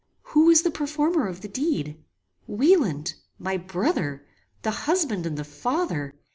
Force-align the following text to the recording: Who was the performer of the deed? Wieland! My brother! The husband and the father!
Who 0.33 0.45
was 0.45 0.63
the 0.63 0.71
performer 0.71 1.27
of 1.27 1.41
the 1.41 1.47
deed? 1.47 2.03
Wieland! 2.47 3.13
My 3.37 3.55
brother! 3.55 4.25
The 4.63 4.71
husband 4.89 5.27
and 5.27 5.37
the 5.37 5.43
father! 5.43 6.15